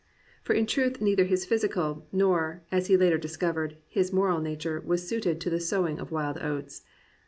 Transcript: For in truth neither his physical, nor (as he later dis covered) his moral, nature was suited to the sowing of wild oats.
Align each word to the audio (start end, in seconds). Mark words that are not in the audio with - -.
For 0.41 0.53
in 0.53 0.65
truth 0.65 0.99
neither 0.99 1.25
his 1.25 1.45
physical, 1.45 2.07
nor 2.11 2.63
(as 2.71 2.87
he 2.87 2.97
later 2.97 3.19
dis 3.19 3.37
covered) 3.37 3.77
his 3.87 4.11
moral, 4.11 4.39
nature 4.41 4.81
was 4.83 5.07
suited 5.07 5.39
to 5.41 5.51
the 5.51 5.59
sowing 5.59 5.99
of 5.99 6.11
wild 6.11 6.39
oats. 6.39 6.81